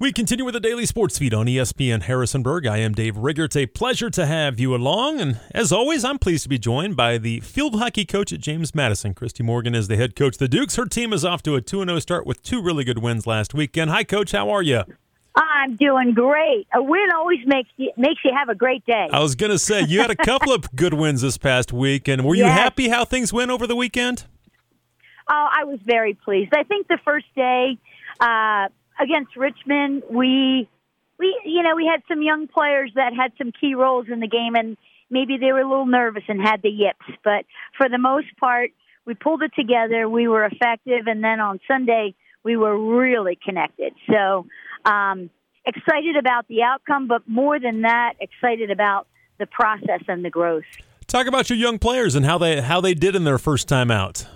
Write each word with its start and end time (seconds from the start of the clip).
We 0.00 0.12
continue 0.14 0.46
with 0.46 0.54
the 0.54 0.60
daily 0.60 0.86
sports 0.86 1.18
feed 1.18 1.34
on 1.34 1.44
ESPN 1.44 2.04
Harrisonburg. 2.04 2.66
I 2.66 2.78
am 2.78 2.94
Dave 2.94 3.18
Rigger. 3.18 3.44
It's 3.44 3.56
a 3.56 3.66
pleasure 3.66 4.08
to 4.08 4.24
have 4.24 4.58
you 4.58 4.74
along. 4.74 5.20
And 5.20 5.38
as 5.50 5.72
always, 5.72 6.06
I'm 6.06 6.18
pleased 6.18 6.44
to 6.44 6.48
be 6.48 6.58
joined 6.58 6.96
by 6.96 7.18
the 7.18 7.40
field 7.40 7.78
hockey 7.78 8.06
coach 8.06 8.32
at 8.32 8.40
James 8.40 8.74
Madison. 8.74 9.12
Christy 9.12 9.42
Morgan 9.42 9.74
is 9.74 9.88
the 9.88 9.96
head 9.96 10.16
coach 10.16 10.36
of 10.36 10.38
the 10.38 10.48
Dukes. 10.48 10.76
Her 10.76 10.86
team 10.86 11.12
is 11.12 11.22
off 11.22 11.42
to 11.42 11.54
a 11.54 11.60
2 11.60 11.84
0 11.84 11.98
start 11.98 12.24
with 12.24 12.42
two 12.42 12.62
really 12.62 12.82
good 12.82 13.00
wins 13.02 13.26
last 13.26 13.52
weekend. 13.52 13.90
Hi, 13.90 14.02
coach. 14.02 14.32
How 14.32 14.48
are 14.48 14.62
you? 14.62 14.84
I'm 15.36 15.76
doing 15.76 16.14
great. 16.14 16.66
A 16.74 16.82
win 16.82 17.08
always 17.14 17.46
makes 17.46 17.68
you, 17.76 17.92
makes 17.98 18.22
you 18.24 18.32
have 18.34 18.48
a 18.48 18.54
great 18.54 18.84
day. 18.86 19.06
I 19.12 19.20
was 19.20 19.34
going 19.34 19.52
to 19.52 19.58
say, 19.58 19.82
you 19.82 20.00
had 20.00 20.10
a 20.10 20.16
couple 20.16 20.54
of 20.54 20.74
good 20.74 20.94
wins 20.94 21.20
this 21.20 21.36
past 21.36 21.74
week. 21.74 22.08
And 22.08 22.24
were 22.24 22.34
you 22.34 22.44
Yes. 22.44 22.58
happy 22.58 22.88
how 22.88 23.04
things 23.04 23.34
went 23.34 23.50
over 23.50 23.66
the 23.66 23.76
weekend? 23.76 24.24
Oh, 25.30 25.48
I 25.52 25.64
was 25.64 25.78
very 25.84 26.14
pleased. 26.14 26.54
I 26.54 26.62
think 26.62 26.88
the 26.88 26.98
first 27.04 27.26
day 27.36 27.76
uh, 28.18 28.68
against 29.00 29.36
Richmond, 29.36 30.02
we 30.10 30.68
we 31.18 31.40
you 31.44 31.62
know 31.62 31.76
we 31.76 31.86
had 31.86 32.02
some 32.08 32.22
young 32.22 32.48
players 32.48 32.92
that 32.94 33.12
had 33.14 33.32
some 33.38 33.52
key 33.52 33.74
roles 33.74 34.06
in 34.10 34.20
the 34.20 34.28
game, 34.28 34.54
and 34.54 34.76
maybe 35.10 35.38
they 35.38 35.52
were 35.52 35.60
a 35.60 35.68
little 35.68 35.86
nervous 35.86 36.24
and 36.28 36.40
had 36.40 36.62
the 36.62 36.70
yips. 36.70 37.06
But 37.24 37.44
for 37.76 37.88
the 37.88 37.98
most 37.98 38.28
part, 38.38 38.70
we 39.04 39.14
pulled 39.14 39.42
it 39.42 39.52
together. 39.54 40.08
We 40.08 40.28
were 40.28 40.44
effective, 40.44 41.06
and 41.06 41.22
then 41.22 41.40
on 41.40 41.60
Sunday 41.66 42.14
we 42.42 42.56
were 42.56 42.78
really 42.78 43.38
connected. 43.44 43.92
So 44.10 44.46
um, 44.84 45.30
excited 45.66 46.16
about 46.16 46.48
the 46.48 46.62
outcome, 46.62 47.06
but 47.06 47.22
more 47.26 47.60
than 47.60 47.82
that, 47.82 48.14
excited 48.20 48.70
about 48.70 49.06
the 49.38 49.46
process 49.46 50.02
and 50.08 50.24
the 50.24 50.30
growth. 50.30 50.64
Talk 51.06 51.26
about 51.26 51.50
your 51.50 51.58
young 51.58 51.78
players 51.78 52.14
and 52.14 52.24
how 52.24 52.38
they 52.38 52.60
how 52.60 52.80
they 52.80 52.94
did 52.94 53.16
in 53.16 53.24
their 53.24 53.38
first 53.38 53.68
time 53.68 53.90
out. 53.90 54.26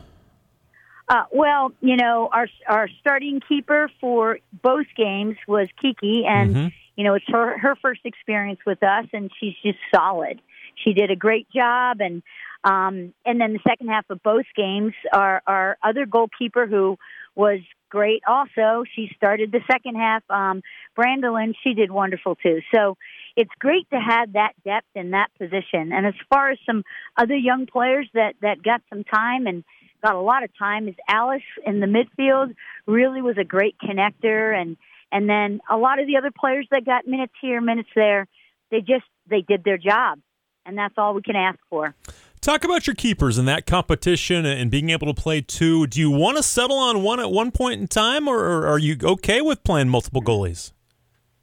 Uh, 1.08 1.24
well, 1.32 1.72
you 1.80 1.96
know, 1.96 2.28
our 2.32 2.48
our 2.66 2.88
starting 3.00 3.40
keeper 3.46 3.90
for 4.00 4.38
both 4.62 4.86
games 4.96 5.36
was 5.46 5.68
Kiki, 5.80 6.24
and 6.26 6.54
Mhm. 6.54 6.72
you 6.96 7.04
know, 7.04 7.14
it's 7.14 7.26
her 7.28 7.58
her 7.58 7.76
first 7.76 8.00
experience 8.04 8.60
with 8.64 8.82
us, 8.82 9.06
and 9.12 9.30
she's 9.38 9.54
just 9.62 9.78
solid. 9.94 10.40
She 10.76 10.94
did 10.94 11.10
a 11.10 11.16
great 11.16 11.48
job, 11.50 12.00
and 12.00 12.22
um, 12.64 13.12
and 13.26 13.38
then 13.40 13.52
the 13.52 13.58
second 13.68 13.88
half 13.88 14.08
of 14.08 14.22
both 14.22 14.46
games, 14.56 14.94
our 15.12 15.42
our 15.46 15.76
other 15.82 16.06
goalkeeper 16.06 16.66
who 16.66 16.98
was 17.34 17.60
great 17.90 18.22
also. 18.26 18.84
She 18.94 19.10
started 19.14 19.52
the 19.52 19.60
second 19.70 19.96
half. 19.96 20.22
Um, 20.30 20.62
Brandolin, 20.96 21.54
she 21.62 21.74
did 21.74 21.90
wonderful 21.90 22.34
too. 22.36 22.60
So 22.74 22.96
it's 23.36 23.50
great 23.58 23.88
to 23.90 24.00
have 24.00 24.32
that 24.32 24.52
depth 24.64 24.88
in 24.94 25.10
that 25.10 25.30
position. 25.38 25.92
And 25.92 26.06
as 26.06 26.14
far 26.30 26.50
as 26.50 26.58
some 26.64 26.82
other 27.16 27.36
young 27.36 27.66
players 27.66 28.08
that 28.14 28.36
that 28.40 28.62
got 28.62 28.80
some 28.88 29.04
time 29.04 29.46
and 29.46 29.64
got 30.04 30.14
a 30.14 30.20
lot 30.20 30.44
of 30.44 30.50
time 30.58 30.88
is 30.88 30.94
Alice 31.08 31.42
in 31.66 31.80
the 31.80 31.86
midfield 31.86 32.54
really 32.86 33.22
was 33.22 33.36
a 33.38 33.44
great 33.44 33.76
connector. 33.82 34.54
And 34.54 34.76
and 35.10 35.28
then 35.28 35.60
a 35.70 35.76
lot 35.76 35.98
of 35.98 36.06
the 36.06 36.16
other 36.16 36.30
players 36.30 36.66
that 36.70 36.84
got 36.84 37.06
minutes 37.06 37.34
here 37.40 37.60
minutes 37.60 37.90
there 37.94 38.26
they 38.70 38.80
just 38.80 39.04
they 39.28 39.40
did 39.40 39.64
their 39.64 39.78
job. 39.78 40.18
And 40.66 40.78
that's 40.78 40.94
all 40.96 41.14
we 41.14 41.22
can 41.22 41.36
ask 41.36 41.58
for. 41.68 41.94
Talk 42.40 42.64
about 42.64 42.86
your 42.86 42.94
keepers 42.94 43.38
and 43.38 43.48
that 43.48 43.66
competition 43.66 44.44
and 44.46 44.70
being 44.70 44.90
able 44.90 45.12
to 45.12 45.14
play 45.14 45.40
two. 45.40 45.86
Do 45.86 46.00
you 46.00 46.10
want 46.10 46.36
to 46.36 46.42
settle 46.42 46.78
on 46.78 47.02
one 47.02 47.20
at 47.20 47.30
one 47.30 47.50
point 47.50 47.80
in 47.80 47.88
time, 47.88 48.28
or, 48.28 48.38
or 48.38 48.66
are 48.66 48.78
you 48.78 48.96
okay 49.02 49.40
with 49.40 49.64
playing 49.64 49.88
multiple 49.88 50.22
goalies? 50.22 50.72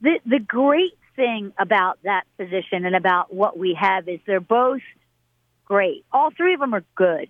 the 0.02 0.20
the 0.26 0.40
great 0.40 0.98
thing 1.16 1.54
about 1.58 2.00
that 2.04 2.24
position 2.38 2.86
and 2.86 2.96
about 2.96 3.34
what 3.34 3.58
we 3.58 3.78
have 3.80 4.08
is 4.08 4.20
they're 4.26 4.40
both 4.40 4.82
great. 5.66 6.04
All 6.12 6.32
three 6.32 6.54
of 6.54 6.60
them 6.60 6.74
are 6.74 6.84
good 6.96 7.30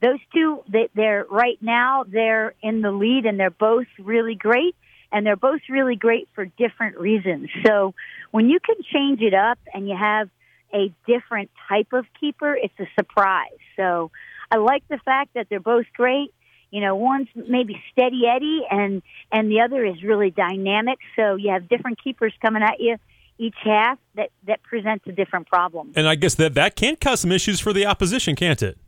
those 0.00 0.18
two 0.32 0.62
they, 0.68 0.88
they're 0.94 1.26
right 1.30 1.58
now 1.60 2.04
they're 2.06 2.54
in 2.62 2.80
the 2.80 2.90
lead 2.90 3.26
and 3.26 3.38
they're 3.38 3.50
both 3.50 3.86
really 3.98 4.34
great. 4.34 4.74
And 5.12 5.26
they're 5.26 5.34
both 5.34 5.62
really 5.68 5.96
great 5.96 6.28
for 6.36 6.44
different 6.44 6.96
reasons. 6.96 7.48
So 7.66 7.94
when 8.30 8.48
you 8.48 8.60
can 8.60 8.76
change 8.92 9.20
it 9.22 9.34
up 9.34 9.58
and 9.74 9.88
you 9.88 9.96
have 9.96 10.30
a 10.72 10.92
different 11.04 11.50
type 11.68 11.92
of 11.92 12.06
keeper 12.20 12.54
it's 12.54 12.78
a 12.78 12.86
surprise. 12.94 13.58
So 13.76 14.10
i 14.50 14.56
like 14.56 14.86
the 14.88 14.98
fact 14.98 15.34
that 15.34 15.48
they're 15.48 15.60
both 15.60 15.86
great. 15.94 16.32
You 16.70 16.80
know 16.80 16.94
one's 16.94 17.28
maybe 17.34 17.82
steady 17.92 18.22
eddie 18.32 18.62
and 18.70 19.02
and 19.32 19.50
the 19.50 19.60
other 19.62 19.84
is 19.84 20.02
really 20.02 20.30
dynamic. 20.30 20.98
So 21.16 21.34
you 21.34 21.50
have 21.50 21.68
different 21.68 22.02
keepers 22.02 22.32
coming 22.40 22.62
at 22.62 22.78
you 22.78 22.96
each 23.40 23.56
half 23.64 23.98
that 24.14 24.30
that 24.46 24.62
presents 24.62 25.04
a 25.08 25.12
different 25.12 25.48
problem. 25.48 25.92
And 25.96 26.06
I 26.06 26.14
guess 26.14 26.34
that 26.36 26.54
that 26.54 26.76
can 26.76 26.96
cause 26.96 27.20
some 27.20 27.32
issues 27.32 27.58
for 27.58 27.72
the 27.72 27.86
opposition, 27.86 28.36
can't 28.36 28.62
it? 28.62 28.78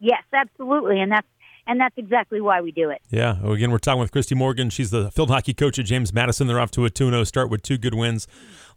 Yes 0.00 0.22
absolutely 0.32 1.00
and 1.00 1.10
that's 1.12 1.26
and 1.68 1.80
that's 1.80 1.96
exactly 1.98 2.40
why 2.40 2.60
we 2.60 2.70
do 2.70 2.90
it 2.90 3.00
Yeah. 3.10 3.38
Well, 3.42 3.52
again, 3.52 3.72
we're 3.72 3.78
talking 3.78 3.98
with 4.00 4.12
Christy 4.12 4.36
Morgan. 4.36 4.70
She's 4.70 4.90
the 4.92 5.10
field 5.10 5.30
hockey 5.30 5.52
coach 5.52 5.80
at 5.80 5.84
James 5.86 6.12
Madison. 6.12 6.46
They're 6.46 6.60
off 6.60 6.70
to 6.72 6.84
a 6.84 6.90
2 6.90 7.10
0 7.10 7.24
start 7.24 7.50
with 7.50 7.62
two 7.62 7.76
good 7.76 7.94
wins 7.94 8.28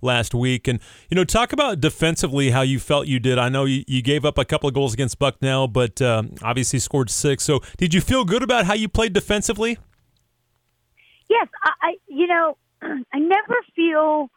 last 0.02 0.34
week. 0.34 0.68
And, 0.68 0.80
you 1.07 1.13
know, 1.13 1.24
talk 1.24 1.53
about 1.53 1.80
defensively 1.80 2.50
how 2.50 2.62
you 2.62 2.80
felt 2.80 3.06
you 3.06 3.19
did. 3.19 3.38
I 3.38 3.47
know 3.47 3.66
you, 3.66 3.84
you 3.88 4.02
gave 4.02 4.25
up 4.25 4.40
a 4.40 4.44
couple 4.46 4.68
of 4.68 4.74
goals 4.74 4.96
against 4.96 5.19
Bucknell, 5.19 5.68
but 5.68 6.02
um, 6.02 6.34
obviously 6.41 6.80
scored 6.80 7.12
six. 7.12 7.44
So 7.44 7.59
did 7.78 7.94
you 7.94 8.01
feel 8.01 8.25
good 8.25 8.41
about 8.41 8.66
how 8.66 8.74
you 8.74 8.90
played 8.90 9.13
defensively? 9.13 9.78
yes 11.30 11.47
i, 11.63 11.72
I 11.81 11.94
you 12.07 12.25
know 12.25 12.57
i 12.81 13.19
never 13.19 13.56
feel 13.75 14.30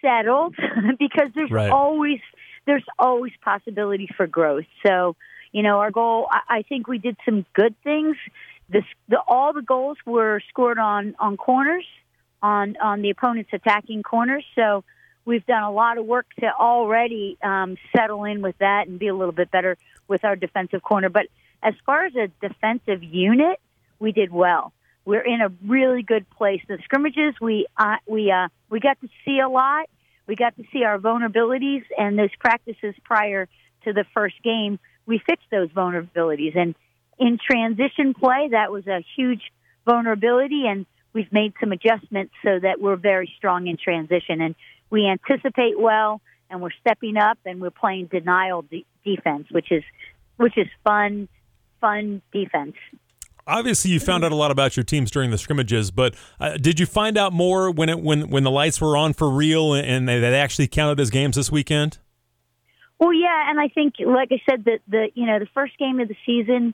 settled 0.00 0.54
because 0.98 1.28
there's 1.34 1.50
Right. 1.50 1.70
always 1.70 2.20
there's 2.66 2.84
always 2.98 3.32
possibility 3.42 4.08
for 4.16 4.26
growth 4.26 4.64
so 4.86 5.16
you 5.52 5.62
know 5.62 5.78
our 5.78 5.90
goal 5.90 6.28
i, 6.30 6.58
I 6.58 6.62
think 6.62 6.88
we 6.88 6.98
did 6.98 7.16
some 7.24 7.44
good 7.54 7.74
things 7.82 8.16
this 8.68 8.84
the 9.08 9.18
all 9.26 9.52
the 9.52 9.62
goals 9.62 9.98
were 10.04 10.40
scored 10.48 10.78
on 10.78 11.14
on 11.18 11.36
corners 11.36 11.86
on 12.42 12.76
on 12.82 13.02
the 13.02 13.10
opponent's 13.10 13.50
attacking 13.52 14.02
corners 14.02 14.44
so 14.54 14.84
we've 15.24 15.46
done 15.46 15.62
a 15.62 15.70
lot 15.70 15.98
of 15.98 16.04
work 16.04 16.26
to 16.40 16.46
already 16.52 17.38
um, 17.42 17.76
settle 17.96 18.24
in 18.24 18.42
with 18.42 18.58
that 18.58 18.88
and 18.88 18.98
be 18.98 19.06
a 19.06 19.14
little 19.14 19.32
bit 19.32 19.50
better 19.50 19.76
with 20.08 20.24
our 20.24 20.36
defensive 20.36 20.82
corner 20.82 21.08
but 21.08 21.26
as 21.62 21.74
far 21.86 22.04
as 22.04 22.14
a 22.16 22.28
defensive 22.40 23.02
unit 23.02 23.60
we 24.00 24.12
did 24.12 24.32
well 24.32 24.72
we're 25.04 25.22
in 25.22 25.40
a 25.40 25.48
really 25.66 26.02
good 26.02 26.28
place. 26.30 26.60
The 26.68 26.78
scrimmages 26.84 27.34
we 27.40 27.66
uh, 27.76 27.96
we 28.06 28.30
uh, 28.30 28.48
we 28.70 28.80
got 28.80 29.00
to 29.00 29.08
see 29.24 29.40
a 29.40 29.48
lot. 29.48 29.88
We 30.26 30.36
got 30.36 30.56
to 30.56 30.64
see 30.72 30.84
our 30.84 30.98
vulnerabilities 30.98 31.82
and 31.98 32.18
those 32.18 32.34
practices 32.38 32.94
prior 33.04 33.48
to 33.84 33.92
the 33.92 34.04
first 34.14 34.36
game. 34.44 34.78
We 35.06 35.20
fixed 35.24 35.46
those 35.50 35.68
vulnerabilities 35.70 36.56
and 36.56 36.74
in 37.18 37.38
transition 37.38 38.14
play 38.14 38.48
that 38.52 38.72
was 38.72 38.86
a 38.86 39.04
huge 39.16 39.42
vulnerability 39.84 40.64
and 40.66 40.86
we've 41.12 41.32
made 41.32 41.52
some 41.60 41.72
adjustments 41.72 42.32
so 42.42 42.58
that 42.58 42.80
we're 42.80 42.96
very 42.96 43.30
strong 43.36 43.66
in 43.66 43.76
transition 43.76 44.40
and 44.40 44.54
we 44.90 45.06
anticipate 45.06 45.78
well 45.78 46.20
and 46.50 46.60
we're 46.60 46.70
stepping 46.80 47.16
up 47.16 47.38
and 47.44 47.60
we're 47.60 47.70
playing 47.70 48.06
denial 48.06 48.62
de- 48.62 48.86
defense 49.04 49.46
which 49.50 49.70
is 49.70 49.82
which 50.36 50.56
is 50.56 50.66
fun 50.84 51.28
fun 51.82 52.22
defense. 52.32 52.76
Obviously, 53.46 53.90
you 53.90 53.98
found 53.98 54.24
out 54.24 54.30
a 54.30 54.36
lot 54.36 54.52
about 54.52 54.76
your 54.76 54.84
teams 54.84 55.10
during 55.10 55.30
the 55.30 55.36
scrimmages, 55.36 55.90
but 55.90 56.14
uh, 56.38 56.56
did 56.56 56.78
you 56.78 56.86
find 56.86 57.18
out 57.18 57.32
more 57.32 57.70
when 57.70 57.88
it 57.88 58.00
when 58.00 58.30
when 58.30 58.44
the 58.44 58.50
lights 58.50 58.80
were 58.80 58.96
on 58.96 59.12
for 59.12 59.28
real 59.28 59.74
and 59.74 60.08
they, 60.08 60.20
they 60.20 60.38
actually 60.38 60.68
counted 60.68 61.00
as 61.00 61.10
games 61.10 61.36
this 61.36 61.50
weekend? 61.50 61.98
Well, 63.02 63.12
yeah, 63.12 63.50
and 63.50 63.58
I 63.58 63.66
think, 63.66 63.94
like 63.98 64.28
I 64.30 64.40
said, 64.48 64.64
the 64.64 64.78
the 64.86 65.08
you 65.16 65.26
know 65.26 65.40
the 65.40 65.48
first 65.52 65.76
game 65.76 65.98
of 65.98 66.06
the 66.06 66.14
season, 66.24 66.72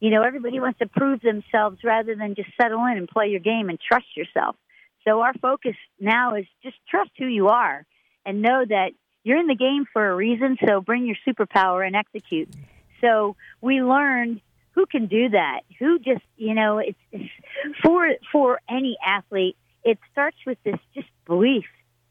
you 0.00 0.10
know, 0.10 0.22
everybody 0.22 0.60
wants 0.60 0.80
to 0.80 0.86
prove 0.86 1.22
themselves 1.22 1.78
rather 1.82 2.14
than 2.14 2.34
just 2.34 2.50
settle 2.60 2.84
in 2.84 2.98
and 2.98 3.08
play 3.08 3.28
your 3.28 3.40
game 3.40 3.70
and 3.70 3.80
trust 3.80 4.04
yourself. 4.14 4.54
So 5.06 5.22
our 5.22 5.32
focus 5.32 5.76
now 5.98 6.34
is 6.34 6.44
just 6.62 6.76
trust 6.90 7.12
who 7.16 7.24
you 7.24 7.48
are 7.48 7.86
and 8.26 8.42
know 8.42 8.62
that 8.68 8.90
you're 9.24 9.38
in 9.38 9.46
the 9.46 9.54
game 9.54 9.86
for 9.90 10.10
a 10.10 10.14
reason. 10.14 10.58
So 10.68 10.82
bring 10.82 11.06
your 11.06 11.16
superpower 11.26 11.86
and 11.86 11.96
execute. 11.96 12.50
So 13.00 13.36
we 13.62 13.82
learned 13.82 14.42
who 14.72 14.84
can 14.84 15.06
do 15.06 15.30
that. 15.30 15.60
Who 15.78 15.98
just 15.98 16.26
you 16.36 16.52
know 16.52 16.80
it's, 16.80 16.98
it's 17.12 17.30
for 17.82 18.10
for 18.30 18.60
any 18.68 18.98
athlete. 19.02 19.56
It 19.84 19.98
starts 20.12 20.36
with 20.46 20.58
this 20.64 20.78
just 20.94 21.08
belief, 21.24 21.64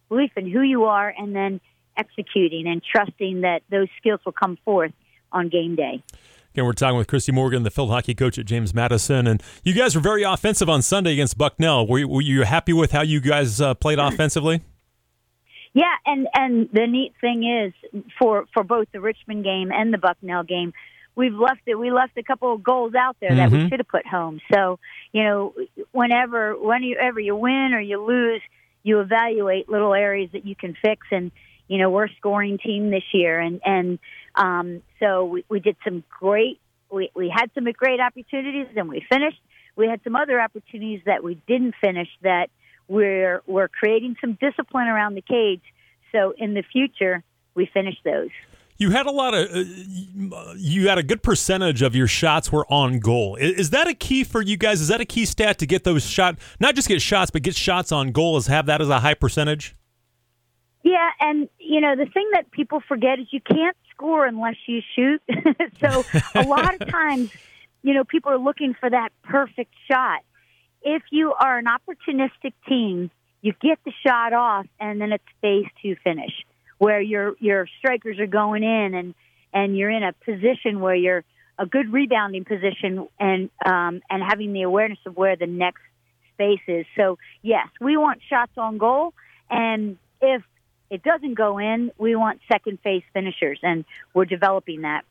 belief 0.10 0.32
in 0.36 0.50
who 0.50 0.62
you 0.62 0.86
are, 0.86 1.14
and 1.16 1.36
then 1.36 1.62
executing 1.98 2.68
and 2.68 2.82
trusting 2.84 3.42
that 3.42 3.62
those 3.70 3.88
skills 3.98 4.20
will 4.26 4.32
come 4.34 4.58
forth 4.66 4.92
on 5.32 5.50
game 5.50 5.76
day. 5.76 6.04
Again, 6.54 6.66
we're 6.66 6.74
talking 6.74 6.98
with 6.98 7.08
Christy 7.08 7.32
Morgan, 7.32 7.64
the 7.64 7.72
field 7.72 7.90
hockey 7.90 8.14
coach 8.14 8.38
at 8.38 8.46
James 8.46 8.74
Madison, 8.74 9.26
and 9.26 9.42
you 9.64 9.74
guys 9.74 9.96
were 9.96 10.02
very 10.02 10.24
offensive 10.24 10.70
on 10.70 10.82
Sunday 10.82 11.14
against 11.14 11.38
Bucknell. 11.38 11.88
Were 11.88 12.00
you, 12.00 12.08
were 12.10 12.22
you 12.22 12.44
happy 12.44 12.74
with 12.74 12.92
how 12.92 13.02
you 13.04 13.22
guys 13.22 13.62
uh, 13.62 13.74
played 13.74 14.00
offensively? 14.00 14.62
Yeah, 15.74 15.86
and 16.06 16.28
and 16.34 16.70
the 16.74 16.86
neat 16.88 17.14
thing 17.22 17.46
is 17.46 18.04
for 18.20 18.46
for 18.54 18.64
both 18.64 18.88
the 18.92 19.00
Richmond 19.00 19.46
game 19.46 19.72
and 19.74 19.94
the 19.94 19.98
Bucknell 19.98 20.44
game, 20.44 20.74
we've 21.16 21.34
left 21.34 21.62
it. 21.66 21.76
We 21.76 21.92
left 21.92 22.18
a 22.18 22.24
couple 22.24 22.54
of 22.54 22.62
goals 22.62 22.94
out 22.94 23.16
there 23.22 23.34
that 23.34 23.50
we 23.52 23.60
Mhm. 23.60 23.70
should 23.70 23.80
have 23.80 23.88
put 23.88 24.06
home. 24.06 24.42
So 24.54 24.80
you 25.14 25.24
know, 25.24 25.54
whenever 25.94 26.56
whenever 26.60 27.22
you 27.22 27.38
win 27.38 27.74
or 27.74 27.80
you 27.80 28.04
lose, 28.06 28.42
you 28.84 29.00
evaluate 29.00 29.70
little 29.70 29.94
areas 29.94 30.30
that 30.34 30.46
you 30.46 30.56
can 30.58 30.76
fix. 30.82 31.08
And 31.10 31.32
you 31.72 31.78
know, 31.78 31.90
we're 31.90 32.08
a 32.08 32.14
scoring 32.18 32.58
team 32.58 32.92
this 32.92 33.06
year, 33.14 33.40
and 33.40 33.62
and 33.64 34.00
um, 34.36 34.82
so 35.00 35.24
we, 35.24 35.46
we 35.48 35.62
did 35.62 35.78
some 35.86 36.04
great. 36.20 36.60
We 36.92 37.10
we 37.16 37.34
had 37.34 37.50
some 37.56 37.64
great 37.64 38.02
opportunities, 38.02 38.68
and 38.76 38.90
we 38.90 39.06
finished. 39.10 39.40
We 39.78 39.88
had 39.88 40.02
some 40.04 40.18
other 40.18 40.42
opportunities 40.42 41.00
that 41.06 41.24
we 41.24 41.42
didn't 41.48 41.76
finish 41.80 42.10
that 42.24 42.50
we're 42.90 43.42
we're 43.48 43.70
creating 43.70 44.18
some 44.20 44.38
discipline 44.42 44.90
around 44.90 45.16
the 45.16 45.22
cage. 45.22 45.62
So 46.12 46.34
in 46.38 46.56
the 46.56 46.64
future, 46.74 47.24
we 47.56 47.70
finish 47.74 47.96
those. 48.04 48.32
You 48.78 48.90
had 48.90 49.06
a 49.06 49.12
lot 49.12 49.34
of, 49.34 49.50
uh, 49.50 50.54
you 50.58 50.90
had 50.90 50.98
a 50.98 51.04
good 51.04 51.24
percentage 51.24 51.82
of 51.84 51.96
your 51.96 52.08
shots 52.08 52.52
were 52.52 52.66
on 52.70 53.00
goal. 53.00 53.38
Is, 53.38 53.60
is, 53.60 53.70
that 53.70 53.88
a 53.88 53.94
key 53.94 54.24
for 54.26 54.42
you 54.42 54.58
guys? 54.58 54.82
Is 54.82 54.88
that 54.88 55.00
a 55.00 55.06
key 55.06 55.26
stat 55.26 55.60
to 55.60 55.68
get 55.68 55.84
those 55.84 56.04
shot, 56.04 56.38
not 56.60 56.76
just 56.76 56.88
get 56.88 57.02
shots, 57.02 57.32
but 57.32 57.44
get 57.44 57.56
shots 57.56 57.92
on 57.92 58.12
goal? 58.12 58.38
Is 58.38 58.48
have 58.48 58.66
that 58.66 58.82
as 58.82 58.90
a 58.90 59.00
high 59.00 59.14
percentage? 59.14 59.76
Yeah, 60.84 61.10
and 61.20 61.48
you 61.60 61.82
know 61.82 61.96
the 61.96 62.06
thing 62.06 62.30
that 62.34 62.52
people 62.52 62.82
forget 62.88 63.20
is 63.20 63.28
you 63.32 63.42
can't 63.42 63.78
score 63.92 64.26
unless 64.26 64.56
you 64.66 64.82
shoot. 64.96 65.22
so 65.80 66.04
a 66.34 66.44
lot 66.44 66.82
of 66.82 66.88
times, 66.92 67.32
you 67.84 67.94
know, 67.94 68.04
people 68.04 68.32
are 68.32 68.40
looking 68.40 68.74
for 68.80 68.90
that 68.90 69.10
perfect 69.24 69.74
shot. 69.90 70.22
If 70.82 71.04
you 71.12 71.34
are 71.34 71.60
an 71.60 71.66
opportunistic 71.66 72.54
team, 72.68 73.12
you 73.42 73.54
get 73.62 73.80
the 73.86 73.92
shot 74.06 74.34
off, 74.34 74.66
and 74.80 75.00
then 75.00 75.12
it's 75.12 75.24
phase 75.42 75.68
two 75.82 75.96
finish 76.04 76.32
where 76.80 77.00
your 77.00 77.36
your 77.40 77.68
strikers 77.78 78.18
are 78.20 78.28
going 78.28 78.64
in 78.64 78.96
and 78.96 79.14
and 79.54 79.78
you're 79.78 79.92
in 79.92 80.04
a 80.04 80.14
position 80.26 80.80
where 80.80 80.96
you're 80.96 81.24
a 81.60 81.66
good 81.68 81.94
rebounding 81.94 82.44
position 82.44 83.08
and 83.20 83.52
um, 83.64 84.02
and 84.10 84.24
having 84.28 84.52
the 84.54 84.64
awareness 84.64 84.98
of 85.06 85.16
where 85.16 85.36
the 85.36 85.46
next 85.46 85.82
space 86.34 86.62
is. 86.68 86.88
So 86.98 87.20
yes, 87.44 87.68
we 87.80 87.98
want 87.98 88.22
shots 88.28 88.54
on 88.58 88.80
goal, 88.80 89.14
and 89.50 89.98
if 90.22 90.42
it 90.92 91.02
doesn't 91.04 91.36
go 91.36 91.58
in, 91.58 91.92
we 91.98 92.16
want 92.16 92.42
second 92.52 92.80
phase 92.84 93.04
finishers, 93.14 93.60
and 93.64 93.86
we're 94.14 94.26
developing 94.26 94.82
that. 94.82 95.04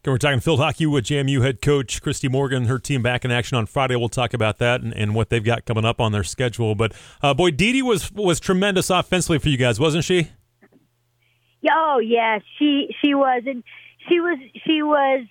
Okay, 0.00 0.12
we're 0.12 0.18
talking 0.18 0.38
field 0.38 0.60
hockey 0.60 0.86
with 0.86 1.04
JMU 1.04 1.42
head 1.42 1.60
coach 1.60 2.00
Christy 2.00 2.28
Morgan. 2.28 2.66
Her 2.66 2.78
team 2.78 3.02
back 3.02 3.24
in 3.24 3.32
action 3.32 3.58
on 3.58 3.66
Friday. 3.66 3.96
We'll 3.96 4.08
talk 4.08 4.32
about 4.32 4.58
that 4.58 4.80
and, 4.80 4.94
and 4.94 5.14
what 5.14 5.28
they've 5.28 5.42
got 5.42 5.64
coming 5.64 5.84
up 5.84 6.00
on 6.00 6.12
their 6.12 6.22
schedule. 6.22 6.76
But 6.76 6.92
uh, 7.20 7.34
boy, 7.34 7.50
Dee 7.50 7.82
was 7.82 8.12
was 8.12 8.38
tremendous 8.38 8.90
offensively 8.90 9.40
for 9.40 9.48
you 9.48 9.56
guys, 9.56 9.80
wasn't 9.80 10.04
she? 10.04 10.30
Oh 11.68 11.98
yeah, 11.98 12.38
she 12.58 12.94
she 13.02 13.14
was, 13.14 13.42
and 13.44 13.64
she 14.08 14.20
was 14.20 14.38
she 14.64 14.82
was 14.84 15.26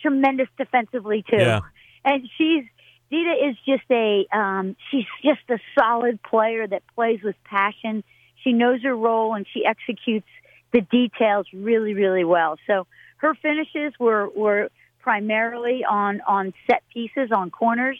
tremendous 0.00 0.48
defensively 0.56 1.22
too. 1.28 1.36
Yeah. 1.36 1.60
And 2.02 2.26
she's 2.38 2.64
Dita 3.10 3.34
is 3.50 3.56
just 3.66 3.84
a 3.90 4.26
um, 4.32 4.76
she's 4.90 5.04
just 5.22 5.40
a 5.50 5.58
solid 5.78 6.22
player 6.22 6.66
that 6.66 6.82
plays 6.94 7.20
with 7.22 7.36
passion. 7.44 8.02
She 8.42 8.52
knows 8.52 8.82
her 8.82 8.94
role 8.94 9.34
and 9.34 9.46
she 9.52 9.64
executes 9.64 10.28
the 10.72 10.80
details 10.80 11.46
really 11.52 11.94
really 11.94 12.24
well. 12.24 12.56
So 12.66 12.86
her 13.18 13.34
finishes 13.34 13.92
were 13.98 14.28
were 14.28 14.70
primarily 15.00 15.84
on 15.84 16.20
on 16.26 16.52
set 16.68 16.82
pieces 16.92 17.30
on 17.32 17.50
corners, 17.50 17.98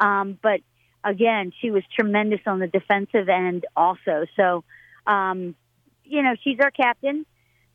um, 0.00 0.38
but 0.42 0.60
again 1.04 1.52
she 1.60 1.70
was 1.70 1.82
tremendous 1.94 2.40
on 2.46 2.58
the 2.58 2.68
defensive 2.68 3.28
end 3.28 3.66
also. 3.76 4.26
So. 4.36 4.64
Um, 5.06 5.54
you 6.08 6.22
know, 6.22 6.34
she's 6.42 6.58
our 6.60 6.70
captain. 6.70 7.26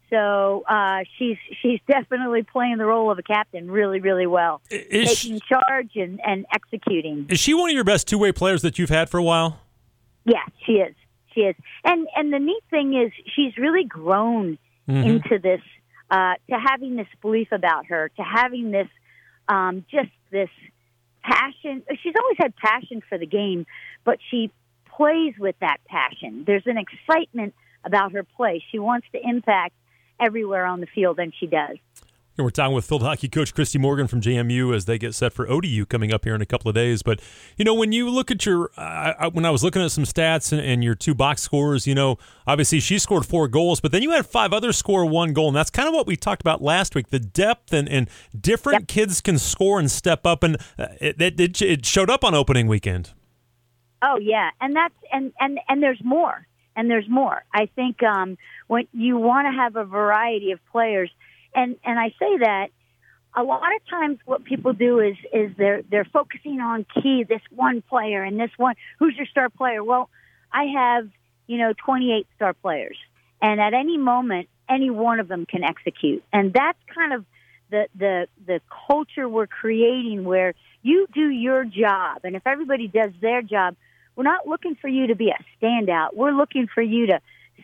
So 0.09 0.63
uh, 0.67 0.99
she's 1.17 1.37
she's 1.61 1.79
definitely 1.87 2.43
playing 2.43 2.77
the 2.77 2.85
role 2.85 3.11
of 3.11 3.19
a 3.19 3.23
captain 3.23 3.71
really, 3.71 4.01
really 4.01 4.27
well, 4.27 4.61
is 4.69 5.07
taking 5.07 5.39
she, 5.39 5.41
charge 5.47 5.91
and, 5.95 6.19
and 6.25 6.45
executing. 6.53 7.27
Is 7.29 7.39
she 7.39 7.53
one 7.53 7.69
of 7.69 7.73
your 7.73 7.85
best 7.85 8.07
two 8.07 8.17
way 8.17 8.33
players 8.33 8.61
that 8.63 8.77
you've 8.77 8.89
had 8.89 9.09
for 9.09 9.17
a 9.17 9.23
while? 9.23 9.61
Yeah, 10.25 10.43
she 10.65 10.73
is. 10.73 10.93
She 11.33 11.41
is. 11.41 11.55
And 11.83 12.07
and 12.15 12.33
the 12.33 12.39
neat 12.39 12.63
thing 12.69 12.93
is, 12.93 13.11
she's 13.35 13.57
really 13.57 13.85
grown 13.85 14.57
mm-hmm. 14.87 15.07
into 15.07 15.39
this, 15.39 15.61
uh, 16.09 16.33
to 16.49 16.57
having 16.57 16.95
this 16.95 17.07
belief 17.21 17.49
about 17.51 17.87
her, 17.87 18.09
to 18.17 18.21
having 18.23 18.71
this, 18.71 18.87
um, 19.47 19.85
just 19.89 20.11
this 20.31 20.49
passion. 21.23 21.83
She's 22.01 22.15
always 22.19 22.37
had 22.37 22.55
passion 22.55 23.01
for 23.07 23.17
the 23.17 23.25
game, 23.25 23.65
but 24.03 24.19
she 24.29 24.51
plays 24.95 25.33
with 25.39 25.55
that 25.61 25.77
passion. 25.85 26.43
There's 26.45 26.65
an 26.65 26.77
excitement 26.77 27.53
about 27.83 28.11
her 28.13 28.23
play. 28.23 28.63
She 28.71 28.79
wants 28.79 29.07
to 29.13 29.19
impact 29.23 29.73
everywhere 30.19 30.65
on 30.65 30.81
the 30.81 30.87
field, 30.87 31.19
and 31.19 31.33
she 31.39 31.47
does. 31.47 31.77
And 32.37 32.45
we're 32.45 32.51
talking 32.51 32.73
with 32.73 32.85
field 32.85 33.03
hockey 33.03 33.27
coach 33.27 33.53
Christy 33.53 33.77
Morgan 33.77 34.07
from 34.07 34.21
JMU 34.21 34.73
as 34.73 34.85
they 34.85 34.97
get 34.97 35.13
set 35.13 35.33
for 35.33 35.49
ODU 35.49 35.85
coming 35.85 36.13
up 36.13 36.23
here 36.23 36.33
in 36.33 36.41
a 36.41 36.45
couple 36.45 36.69
of 36.69 36.75
days. 36.75 37.03
But 37.03 37.19
you 37.57 37.65
know, 37.65 37.73
when 37.73 37.91
you 37.91 38.09
look 38.09 38.31
at 38.31 38.45
your, 38.45 38.71
uh, 38.77 39.29
when 39.31 39.45
I 39.45 39.49
was 39.49 39.63
looking 39.63 39.81
at 39.81 39.91
some 39.91 40.05
stats 40.05 40.53
and, 40.53 40.61
and, 40.61 40.81
your 40.81 40.95
two 40.95 41.13
box 41.13 41.41
scores, 41.41 41.85
you 41.85 41.93
know, 41.93 42.17
obviously 42.47 42.79
she 42.79 42.99
scored 42.99 43.25
four 43.25 43.47
goals, 43.47 43.81
but 43.81 43.91
then 43.91 44.01
you 44.01 44.11
had 44.11 44.25
five 44.25 44.53
others 44.53 44.77
score 44.77 45.05
one 45.05 45.33
goal, 45.33 45.49
and 45.49 45.55
that's 45.55 45.69
kind 45.69 45.87
of 45.87 45.93
what 45.93 46.07
we 46.07 46.15
talked 46.15 46.41
about 46.41 46.61
last 46.61 46.95
week: 46.95 47.09
the 47.09 47.19
depth 47.19 47.73
and, 47.73 47.89
and 47.89 48.09
different 48.39 48.81
yep. 48.83 48.87
kids 48.87 49.21
can 49.21 49.37
score 49.37 49.77
and 49.77 49.91
step 49.91 50.25
up, 50.25 50.41
and 50.41 50.55
uh, 50.79 50.87
it, 51.01 51.39
it, 51.39 51.61
it 51.61 51.85
showed 51.85 52.09
up 52.09 52.23
on 52.23 52.33
opening 52.33 52.67
weekend. 52.67 53.11
Oh 54.01 54.17
yeah, 54.17 54.49
and 54.61 54.75
that's 54.75 54.95
and 55.11 55.33
and 55.39 55.59
and 55.67 55.83
there's 55.83 56.01
more 56.03 56.47
and 56.75 56.89
there's 56.89 57.09
more. 57.09 57.43
I 57.53 57.67
think 57.75 58.01
um, 58.03 58.37
when 58.67 58.87
you 58.93 59.17
want 59.17 59.47
to 59.47 59.51
have 59.51 59.75
a 59.75 59.83
variety 59.83 60.51
of 60.51 60.59
players, 60.71 61.11
and 61.55 61.77
and 61.83 61.99
I 61.99 62.09
say 62.19 62.37
that 62.39 62.67
a 63.35 63.43
lot 63.43 63.75
of 63.75 63.89
times 63.89 64.19
what 64.25 64.43
people 64.43 64.73
do 64.73 64.99
is 64.99 65.15
is 65.33 65.51
they're 65.57 65.81
they're 65.89 66.05
focusing 66.05 66.59
on 66.59 66.85
key 67.01 67.23
this 67.23 67.41
one 67.49 67.81
player 67.81 68.23
and 68.23 68.39
this 68.39 68.51
one 68.57 68.75
who's 68.99 69.15
your 69.15 69.27
star 69.27 69.49
player. 69.49 69.83
Well, 69.83 70.09
I 70.51 70.65
have 70.75 71.09
you 71.47 71.57
know 71.57 71.73
28 71.85 72.27
star 72.35 72.53
players, 72.53 72.97
and 73.41 73.59
at 73.61 73.73
any 73.73 73.97
moment, 73.97 74.49
any 74.69 74.89
one 74.89 75.19
of 75.19 75.27
them 75.27 75.45
can 75.45 75.63
execute, 75.63 76.23
and 76.33 76.53
that's 76.53 76.79
kind 76.93 77.13
of 77.13 77.25
the 77.69 77.87
the 77.97 78.27
the 78.45 78.61
culture 78.87 79.27
we're 79.27 79.47
creating 79.47 80.23
where 80.23 80.53
you 80.81 81.07
do 81.13 81.29
your 81.29 81.63
job, 81.63 82.21
and 82.23 82.35
if 82.35 82.45
everybody 82.45 82.87
does 82.87 83.11
their 83.21 83.41
job 83.41 83.75
we're 84.15 84.23
not 84.23 84.47
looking 84.47 84.75
for 84.75 84.87
you 84.87 85.07
to 85.07 85.15
be 85.15 85.29
a 85.29 85.43
standout. 85.59 86.09
We're 86.13 86.31
looking 86.31 86.67
for 86.73 86.81
you 86.81 87.07
to 87.07 87.21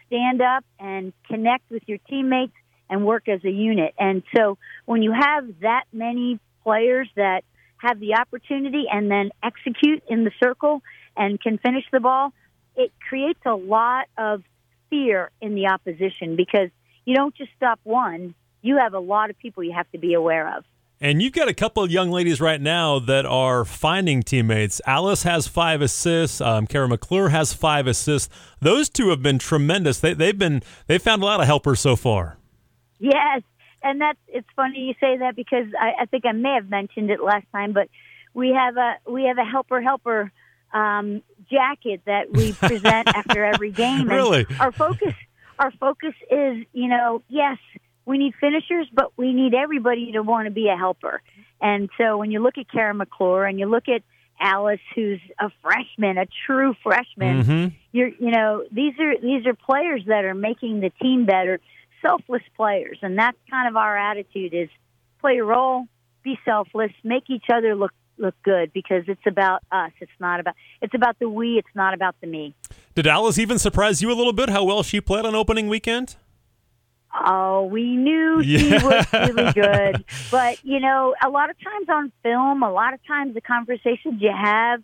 stand 0.07 0.42
up 0.42 0.63
and 0.80 1.13
connect 1.28 1.69
with 1.69 1.84
your 1.88 1.98
teammates 2.10 2.54
and 2.89 3.06
work 3.06 3.28
as 3.28 3.44
a 3.44 3.50
unit. 3.50 3.94
And 3.98 4.24
so 4.36 4.57
when 4.86 5.01
you 5.01 5.12
have 5.12 5.48
that 5.62 5.84
many 5.92 6.39
players 6.63 7.10
that 7.16 7.44
have 7.78 8.00
the 8.00 8.16
opportunity 8.16 8.86
and 8.92 9.10
then 9.10 9.30
execute 9.44 10.04
in 10.07 10.24
the 10.24 10.31
circle 10.42 10.81
and 11.16 11.39
can 11.39 11.57
finish 11.57 11.84
the 11.92 12.00
ball, 12.00 12.34
it 12.75 12.92
creates 13.07 13.39
a 13.45 13.56
lot 13.56 14.07
of 14.18 14.44
fear 14.89 15.31
in 15.42 15.56
the 15.56 15.68
opposition 15.68 16.36
because 16.36 16.69
you 17.06 17.16
don't 17.16 17.36
just 17.36 17.51
stop 17.56 17.80
one, 17.84 18.36
you 18.62 18.78
have 18.78 18.94
a 18.94 19.00
lot 19.00 19.30
of 19.30 19.38
people 19.38 19.63
you 19.63 19.74
have 19.74 19.89
to 19.92 19.98
be 19.98 20.13
aware 20.13 20.57
of. 20.57 20.63
And 21.00 21.22
you've 21.22 21.34
got 21.34 21.48
a 21.48 21.54
couple 21.54 21.84
of 21.84 21.92
young 21.92 22.10
ladies 22.10 22.42
right 22.42 22.60
now 22.60 22.98
that 23.00 23.24
are 23.25 23.63
finding 23.66 24.24
teammates. 24.24 24.81
Alice 24.88 25.22
has 25.24 25.48
five 25.48 25.80
assists. 25.80 26.42
Um, 26.42 26.66
Kara 26.66 26.88
McClure 26.88 27.30
has 27.30 27.54
five 27.54 27.86
assists. 27.86 28.34
Those 28.62 28.89
two 28.89 29.10
have 29.10 29.22
been 29.22 29.38
tremendous. 29.38 30.00
They, 30.00 30.15
they've 30.15 30.38
been 30.38 30.63
they 30.88 30.98
found 30.98 31.22
a 31.22 31.25
lot 31.25 31.39
of 31.39 31.46
helpers 31.46 31.79
so 31.79 31.96
far. 31.96 32.38
Yes, 33.00 33.42
and 33.84 34.01
that's 34.01 34.20
it's 34.27 34.48
funny 34.56 34.80
you 34.80 34.94
say 35.00 35.18
that 35.18 35.36
because 35.36 35.68
I, 35.80 36.04
I 36.04 36.06
think 36.06 36.25
I 36.25 36.32
may 36.32 36.54
have 36.56 36.70
mentioned 36.70 37.10
it 37.10 37.22
last 37.22 37.46
time, 37.51 37.74
but 37.74 37.89
we 38.34 38.50
have 38.50 38.77
a 38.77 38.98
we 39.10 39.24
have 39.25 39.38
a 39.38 39.46
helper 39.46 39.82
helper 39.82 40.32
um, 40.74 41.22
jacket 41.50 42.01
that 42.06 42.32
we 42.32 42.51
present 42.54 43.08
after 43.08 43.46
every 43.46 43.72
game. 43.72 44.08
really, 44.08 44.46
our 44.60 44.72
focus 44.72 45.13
our 45.60 45.72
focus 45.72 46.13
is 46.30 46.66
you 46.74 46.88
know 46.88 47.22
yes 47.30 47.58
we 48.08 48.18
need 48.18 48.34
finishers, 48.39 48.88
but 48.94 49.12
we 49.18 49.34
need 49.34 49.54
everybody 49.54 50.13
to 50.13 50.24
want 50.24 50.46
to 50.46 50.51
be 50.51 50.70
a 50.70 50.77
helper. 50.77 51.22
And 51.60 51.89
so 51.98 52.18
when 52.18 52.32
you 52.32 52.42
look 52.42 52.58
at 52.58 52.72
Kara 52.72 52.94
McClure 52.94 53.44
and 53.44 53.60
you 53.60 53.66
look 53.66 53.89
at 53.89 54.01
Alice, 54.39 54.80
who's 54.96 55.20
a 55.39 55.50
freshman, 55.62 56.18
a 56.18 56.25
true 56.46 56.74
freshman, 56.84 57.44
mm-hmm. 57.44 57.75
you're 57.92 58.10
you 58.10 58.32
know 58.32 58.63
these 58.72 58.94
are 59.00 59.20
these 59.20 59.46
are 59.46 59.54
players 59.54 60.04
that 60.08 60.24
are 60.24 60.36
making 60.36 60.80
the 60.80 60.89
team 61.01 61.25
better, 61.25 61.60
selfless 62.01 62.44
players, 62.56 62.98
and 63.01 63.18
that's 63.18 63.38
kind 63.50 63.68
of 63.68 63.75
our 63.75 63.98
attitude: 63.98 64.54
is 64.54 64.70
play 65.20 65.36
your 65.36 65.46
role, 65.46 65.86
be 66.24 66.38
selfless, 66.46 66.92
make 67.04 67.30
each 67.30 67.46
other 67.51 67.75
look 67.75 67.94
look 68.18 68.36
good 68.44 68.74
because 68.74 69.04
it's 69.08 69.25
about 69.27 69.62
us. 69.72 69.92
It's 70.00 70.12
not 70.20 70.39
about 70.39 70.56
it's 70.82 70.94
about 70.94 71.20
the 71.20 71.30
we. 71.30 71.58
It's 71.58 71.75
not 71.75 71.94
about 71.94 72.16
the 72.22 72.27
me. 72.27 72.56
Did 72.96 73.08
Alice 73.08 73.38
even 73.38 73.60
surprise 73.60 74.01
you 74.01 74.12
a 74.12 74.16
little 74.16 74.34
bit 74.34 74.50
how 74.50 74.63
well 74.63 74.82
she 74.84 75.00
played 75.00 75.25
on 75.25 75.36
opening 75.36 75.68
weekend? 75.68 76.16
Oh, 77.25 77.66
we 77.66 77.96
knew 77.96 78.42
yeah. 78.42 78.84
was 78.84 79.06
really 79.13 79.54
good. 79.54 80.06
But, 80.30 80.63
you 80.63 80.80
know, 80.80 81.16
a 81.24 81.30
lot 81.30 81.50
of 81.50 81.56
times 81.62 81.88
on 81.89 82.12
film, 82.24 82.63
a 82.63 82.72
lot 82.72 82.94
of 82.94 83.00
times 83.08 83.34
the 83.34 83.42
conversations 83.42 84.22
you 84.22 84.32
have, 84.32 84.84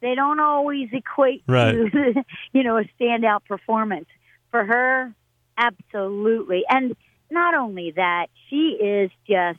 they 0.00 0.14
don't 0.14 0.40
always 0.40 0.88
equate 0.92 1.42
right. 1.46 1.72
to, 1.72 2.24
you 2.52 2.62
know, 2.62 2.78
a 2.78 2.84
standout 3.00 3.44
performance. 3.46 4.06
For 4.50 4.64
her, 4.64 5.14
absolutely. 5.56 6.62
And 6.68 6.96
not 7.30 7.54
only 7.54 7.92
that, 7.92 8.26
she 8.48 8.78
is 8.80 9.10
just 9.26 9.58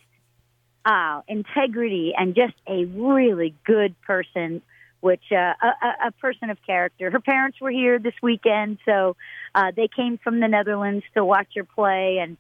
uh, 0.86 1.22
integrity 1.28 2.14
and 2.18 2.36
just 2.36 2.56
a 2.68 2.86
really 2.86 3.56
good 3.66 4.00
person 4.02 4.62
which 5.04 5.34
uh, 5.34 5.36
a, 5.62 6.08
a 6.08 6.12
person 6.14 6.50
of 6.50 6.58
character. 6.66 7.12
Her 7.12 7.20
parents 7.20 7.60
were 7.60 7.72
here 7.72 8.00
this 8.00 8.14
weekend, 8.24 8.78
so 8.86 9.18
uh, 9.54 9.72
they 9.76 9.90
came 9.94 10.18
from 10.18 10.40
the 10.40 10.48
Netherlands 10.48 11.04
to 11.14 11.26
watch 11.26 11.50
her 11.58 11.66
play, 11.66 12.20
and 12.22 12.38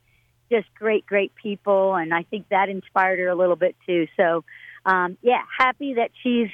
just 0.50 0.74
great, 0.76 1.06
great 1.06 1.36
people. 1.36 1.94
And 1.94 2.14
I 2.14 2.24
think 2.24 2.48
that 2.50 2.70
inspired 2.70 3.20
her 3.20 3.28
a 3.28 3.36
little 3.36 3.58
bit 3.58 3.76
too. 3.86 4.08
So, 4.16 4.46
um, 4.86 5.18
yeah, 5.22 5.42
happy 5.60 5.96
that 5.96 6.12
she's 6.24 6.48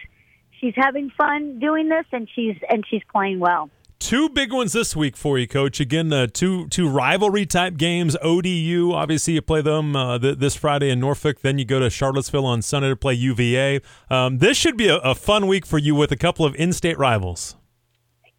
she's 0.60 0.74
having 0.76 1.12
fun 1.12 1.60
doing 1.60 1.90
this, 1.90 2.06
and 2.12 2.28
she's 2.34 2.56
and 2.68 2.84
she's 2.90 3.04
playing 3.12 3.40
well. 3.40 3.70
Two 4.00 4.30
big 4.30 4.54
ones 4.54 4.72
this 4.72 4.96
week 4.96 5.18
for 5.18 5.38
you, 5.38 5.46
Coach. 5.46 5.82
Again, 5.82 6.12
uh, 6.14 6.28
two 6.32 6.68
two 6.70 6.88
rivalry 6.88 7.46
type 7.46 7.76
games. 7.76 8.16
ODU, 8.22 8.94
obviously, 8.94 9.34
you 9.34 9.42
play 9.42 9.62
them 9.62 9.94
uh, 9.94 10.18
th- 10.18 10.38
this 10.38 10.56
Friday 10.56 10.90
in 10.90 11.02
Norfolk. 11.02 11.42
Then 11.42 11.60
you 11.60 11.66
go 11.66 11.80
to 11.80 11.90
Charlottesville 11.90 12.46
on 12.46 12.62
Sunday 12.62 12.90
to 12.90 12.96
play 12.96 13.14
UVA. 13.14 13.82
Um, 14.10 14.38
this 14.38 14.56
should 14.56 14.78
be 14.78 14.88
a, 14.88 14.98
a, 15.00 15.16
fun 15.16 15.48
week 15.48 15.66
for 15.66 15.78
you 15.78 15.96
with 15.96 16.14
a 16.14 16.16
couple 16.16 16.46
of 16.46 16.56
in-state 16.56 16.98
rivals. 16.98 17.58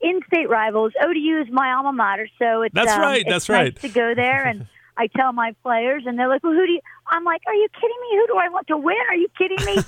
In-state 0.01 0.49
rivals. 0.49 0.93
ODU 0.99 1.43
is 1.43 1.53
my 1.53 1.73
alma 1.73 1.93
mater, 1.93 2.27
so 2.39 2.63
it's 2.63 2.75
that's 2.75 2.93
um, 2.93 3.03
right. 3.03 3.25
That's 3.29 3.49
nice 3.49 3.57
right. 3.57 3.81
to 3.81 3.89
go 3.91 4.15
there 4.15 4.47
and. 4.47 4.67
I 4.97 5.07
tell 5.17 5.33
my 5.33 5.55
players, 5.63 6.03
and 6.05 6.19
they're 6.19 6.29
like, 6.29 6.43
"Well, 6.43 6.53
who 6.53 6.67
do 6.67 6.73
you?" 6.73 6.81
I'm 7.07 7.25
like, 7.25 7.41
"Are 7.47 7.55
you 7.55 7.69
kidding 7.73 7.97
me? 8.03 8.19
Who 8.19 8.27
do 8.27 8.37
I 8.37 8.49
want 8.51 8.67
to 8.67 8.77
win? 8.77 8.99
Are 9.09 9.15
you 9.15 9.29
kidding 9.39 9.65
me?" 9.65 9.83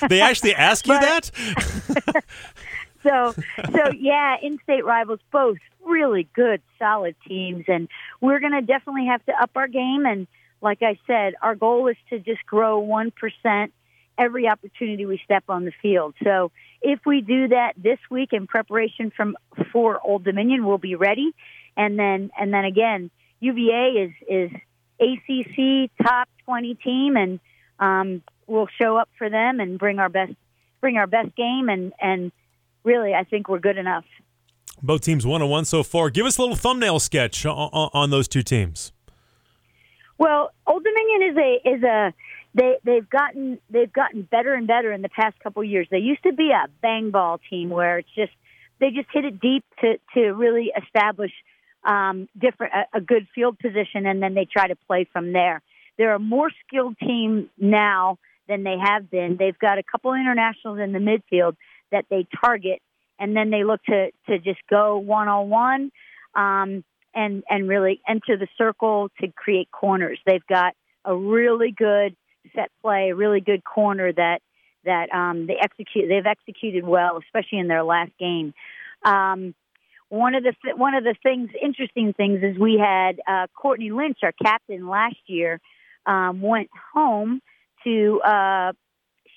they 0.08 0.20
actually 0.20 0.56
ask 0.56 0.88
you 0.88 0.94
But- 0.98 1.30
that. 1.34 2.24
So 3.04 3.34
so 3.72 3.90
yeah, 3.98 4.36
in-state 4.42 4.84
rivals, 4.84 5.20
both 5.30 5.58
really 5.84 6.28
good, 6.34 6.60
solid 6.78 7.14
teams, 7.26 7.64
and 7.68 7.88
we're 8.20 8.40
going 8.40 8.52
to 8.52 8.62
definitely 8.62 9.06
have 9.06 9.24
to 9.26 9.32
up 9.40 9.50
our 9.54 9.68
game. 9.68 10.06
And 10.06 10.26
like 10.60 10.82
I 10.82 10.98
said, 11.06 11.34
our 11.42 11.54
goal 11.54 11.88
is 11.88 11.96
to 12.10 12.18
just 12.18 12.44
grow 12.46 12.78
one 12.78 13.10
percent 13.12 13.72
every 14.16 14.48
opportunity 14.48 15.06
we 15.06 15.20
step 15.24 15.44
on 15.48 15.64
the 15.64 15.72
field. 15.82 16.14
So 16.22 16.52
if 16.82 17.00
we 17.04 17.20
do 17.20 17.48
that 17.48 17.72
this 17.76 17.98
week 18.10 18.32
in 18.32 18.46
preparation 18.46 19.10
from 19.10 19.36
for 19.72 20.00
Old 20.02 20.24
Dominion, 20.24 20.64
we'll 20.64 20.78
be 20.78 20.94
ready. 20.94 21.34
And 21.76 21.98
then 21.98 22.30
and 22.38 22.52
then 22.52 22.64
again, 22.64 23.10
UVA 23.40 24.12
is 24.28 24.50
is 24.52 24.60
ACC 25.00 25.90
top 26.02 26.28
twenty 26.44 26.74
team, 26.74 27.16
and 27.16 27.40
um, 27.78 28.22
we'll 28.46 28.68
show 28.80 28.96
up 28.96 29.08
for 29.18 29.28
them 29.28 29.60
and 29.60 29.78
bring 29.78 29.98
our 29.98 30.08
best 30.08 30.32
bring 30.80 30.96
our 30.96 31.06
best 31.06 31.34
game 31.34 31.68
and 31.68 31.92
and 32.00 32.32
really 32.84 33.14
I 33.14 33.24
think 33.24 33.48
we're 33.48 33.58
good 33.58 33.78
enough. 33.78 34.04
Both 34.82 35.02
teams 35.02 35.26
one 35.26 35.42
on 35.42 35.48
one 35.48 35.64
so 35.64 35.82
far. 35.82 36.10
Give 36.10 36.26
us 36.26 36.36
a 36.36 36.42
little 36.42 36.56
thumbnail 36.56 37.00
sketch 37.00 37.46
on, 37.46 38.10
those 38.10 38.28
two 38.28 38.42
teams. 38.42 38.92
Well, 40.18 40.52
Old 40.66 40.84
Dominion 40.84 41.30
is 41.30 41.36
a 41.36 41.68
is 41.68 41.82
a 41.82 42.14
they 42.54 42.76
they've 42.84 43.08
gotten 43.08 43.58
they've 43.70 43.92
gotten 43.92 44.22
better 44.22 44.54
and 44.54 44.66
better 44.66 44.92
in 44.92 45.02
the 45.02 45.08
past 45.08 45.38
couple 45.40 45.62
of 45.62 45.68
years. 45.68 45.88
They 45.90 45.98
used 45.98 46.22
to 46.24 46.32
be 46.32 46.50
a 46.50 46.68
bang 46.82 47.10
ball 47.10 47.40
team 47.50 47.70
where 47.70 47.98
it's 47.98 48.14
just 48.14 48.32
they 48.80 48.90
just 48.90 49.08
hit 49.12 49.24
it 49.24 49.40
deep 49.40 49.64
to 49.80 49.98
to 50.14 50.32
really 50.32 50.70
establish 50.80 51.32
um, 51.84 52.28
different 52.38 52.72
a, 52.74 52.98
a 52.98 53.00
good 53.00 53.26
field 53.34 53.58
position, 53.58 54.06
and 54.06 54.22
then 54.22 54.34
they 54.34 54.44
try 54.44 54.68
to 54.68 54.76
play 54.86 55.06
from 55.12 55.32
there. 55.32 55.62
They're 55.96 56.14
a 56.14 56.18
more 56.18 56.50
skilled 56.66 56.98
team 56.98 57.48
now 57.58 58.18
than 58.48 58.62
they 58.64 58.76
have 58.82 59.10
been. 59.10 59.36
They've 59.38 59.58
got 59.58 59.78
a 59.78 59.82
couple 59.82 60.12
internationals 60.14 60.78
in 60.78 60.92
the 60.92 60.98
midfield 60.98 61.56
that 61.94 62.06
they 62.10 62.26
target, 62.44 62.82
and 63.18 63.36
then 63.36 63.50
they 63.50 63.64
look 63.64 63.82
to 63.84 64.10
to 64.28 64.38
just 64.38 64.60
go 64.68 64.98
one 64.98 65.28
on 65.28 65.48
one. 65.48 65.92
And 67.16 67.44
and 67.48 67.68
really 67.68 68.00
enter 68.08 68.36
the 68.36 68.48
circle 68.58 69.08
to 69.20 69.28
create 69.28 69.70
corners. 69.70 70.18
They've 70.26 70.44
got 70.48 70.74
a 71.04 71.16
really 71.16 71.70
good 71.70 72.16
set 72.56 72.70
play, 72.82 73.10
a 73.10 73.14
really 73.14 73.40
good 73.40 73.62
corner 73.62 74.12
that 74.12 74.40
that 74.84 75.14
um, 75.14 75.46
they 75.46 75.56
execute. 75.62 76.08
They've 76.08 76.26
executed 76.26 76.84
well, 76.84 77.18
especially 77.18 77.58
in 77.58 77.68
their 77.68 77.84
last 77.84 78.10
game. 78.18 78.52
Um, 79.04 79.54
one 80.08 80.34
of 80.34 80.42
the 80.42 80.54
th- 80.62 80.76
one 80.76 80.94
of 80.94 81.04
the 81.04 81.14
things, 81.22 81.50
interesting 81.62 82.12
things, 82.12 82.40
is 82.42 82.58
we 82.58 82.78
had 82.78 83.20
uh, 83.26 83.46
Courtney 83.54 83.90
Lynch, 83.90 84.18
our 84.22 84.32
captain 84.32 84.88
last 84.88 85.16
year, 85.26 85.60
um, 86.06 86.40
went 86.40 86.70
home 86.92 87.40
to 87.84 88.20
uh, 88.22 88.72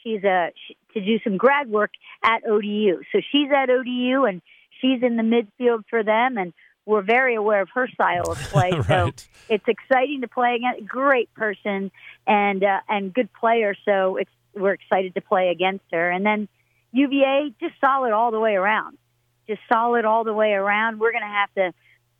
she's 0.03 0.23
a 0.23 0.51
to 0.99 1.05
do 1.05 1.19
some 1.23 1.37
grad 1.37 1.69
work 1.69 1.91
at 2.23 2.45
ODU. 2.47 3.01
So 3.11 3.21
she's 3.31 3.49
at 3.55 3.69
ODU 3.69 4.25
and 4.25 4.41
she's 4.81 5.01
in 5.01 5.17
the 5.17 5.23
midfield 5.23 5.83
for 5.89 6.03
them 6.03 6.37
and 6.37 6.53
we're 6.85 7.01
very 7.01 7.35
aware 7.35 7.61
of 7.61 7.69
her 7.73 7.87
style 7.89 8.31
of 8.31 8.37
play. 8.51 8.71
So 8.87 9.11
it's 9.49 9.65
exciting 9.67 10.21
to 10.21 10.27
play 10.27 10.55
against. 10.55 10.87
Great 10.87 11.33
person 11.33 11.91
and 12.25 12.63
uh, 12.63 12.79
and 12.87 13.13
good 13.13 13.29
player. 13.33 13.75
So 13.85 14.15
it's, 14.15 14.31
we're 14.55 14.73
excited 14.73 15.13
to 15.15 15.21
play 15.21 15.49
against 15.49 15.83
her. 15.91 16.09
And 16.09 16.25
then 16.25 16.47
UVA 16.93 17.53
just 17.59 17.73
solid 17.83 18.13
all 18.13 18.31
the 18.31 18.39
way 18.39 18.55
around. 18.55 18.97
Just 19.47 19.59
solid 19.71 20.05
all 20.05 20.23
the 20.23 20.33
way 20.33 20.51
around. 20.51 20.99
We're 20.99 21.11
going 21.11 21.23
to 21.23 21.27
have 21.27 21.53
to 21.55 21.73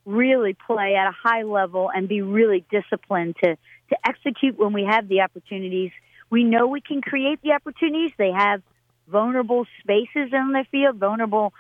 really 0.06 0.56
play 0.68 0.96
at 0.96 1.08
a 1.08 1.12
high 1.12 1.44
level 1.44 1.90
and 1.94 2.08
be 2.08 2.22
really 2.22 2.66
disciplined 2.70 3.36
to 3.44 3.58
to 3.90 3.98
execute 4.06 4.60
when 4.60 4.74
we 4.74 4.84
have 4.84 5.08
the 5.08 5.22
opportunities. 5.22 5.92
We 6.30 6.44
know 6.44 6.68
we 6.68 6.82
can 6.82 7.02
create 7.02 7.42
the 7.42 7.54
opportunities. 7.54 8.12
They 8.18 8.32
have 8.32 8.62
vulnerable 9.08 9.66
spaces 9.80 10.34
in 10.34 10.52
their 10.52 10.66
field, 10.66 10.98
vulnerable 10.98 11.54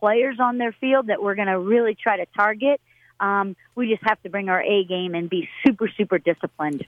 players 0.00 0.38
on 0.40 0.58
their 0.58 0.72
field 0.72 1.08
that 1.08 1.22
we're 1.22 1.34
going 1.34 1.48
to 1.48 1.58
really 1.58 1.94
try 1.94 2.16
to 2.16 2.26
target. 2.36 2.80
Um, 3.20 3.56
we 3.74 3.88
just 3.88 4.02
have 4.04 4.20
to 4.22 4.28
bring 4.28 4.48
our 4.48 4.62
A 4.62 4.84
game 4.84 5.14
and 5.14 5.30
be 5.30 5.48
super, 5.66 5.88
super 5.96 6.18
disciplined. 6.18 6.84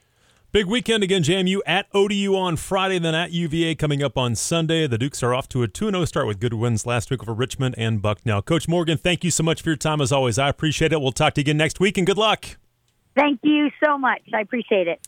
Big 0.53 0.67
weekend 0.67 1.03
again, 1.03 1.23
JMU 1.23 1.59
at 1.67 1.87
ODU 1.93 2.35
on 2.35 2.57
Friday, 2.57 2.99
then 2.99 3.15
at 3.15 3.31
UVA 3.31 3.75
coming 3.75 4.03
up 4.03 4.17
on 4.17 4.35
Sunday. 4.35 4.87
The 4.87 4.97
Dukes 4.97 5.23
are 5.23 5.35
off 5.35 5.49
to 5.51 5.63
a 5.63 5.69
2 5.69 5.91
0 5.91 6.05
start 6.07 6.27
with 6.27 6.41
good 6.41 6.55
wins 6.55 6.87
last 6.87 7.11
week 7.11 7.23
over 7.23 7.35
Richmond 7.35 7.75
and 7.77 8.01
Bucknell. 8.01 8.41
Coach 8.43 8.67
Morgan, 8.67 8.97
thank 8.97 9.23
you 9.23 9.31
so 9.31 9.43
much 9.43 9.61
for 9.61 9.71
your 9.71 9.77
time 9.77 10.01
as 10.01 10.13
always. 10.13 10.39
I 10.39 10.49
appreciate 10.49 10.93
it. 10.93 11.01
We'll 11.01 11.13
talk 11.13 11.35
to 11.35 11.41
you 11.41 11.43
again 11.43 11.59
next 11.59 11.79
week 11.79 11.99
and 11.99 12.07
good 12.07 12.17
luck. 12.17 12.57
Thank 13.15 13.41
you 13.43 13.71
so 13.85 13.99
much. 13.99 14.23
I 14.33 14.41
appreciate 14.41 14.89
it. 14.89 15.07